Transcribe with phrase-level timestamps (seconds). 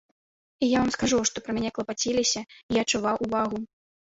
[0.63, 3.63] І я вам скажу, што пра мяне клапаціліся і я адчуваў увагу.